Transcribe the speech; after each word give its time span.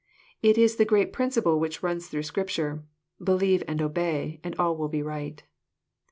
It 0.41 0.57
is 0.57 0.77
the 0.77 0.83
great 0.83 1.13
principle 1.13 1.59
which 1.59 1.83
runs 1.83 2.07
through 2.07 2.23
Scripture, 2.23 2.83
—'* 3.11 3.23
Believe 3.23 3.61
and 3.67 3.79
obey, 3.83 4.39
and 4.43 4.55
all 4.55 4.75
will 4.75 4.89
be 4.89 5.03
right." 5.03 5.43